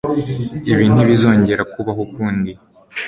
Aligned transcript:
Ibi 0.71 0.85
ntibizongera 0.93 1.63
kubaho 1.73 1.99
ukundi 2.07 2.51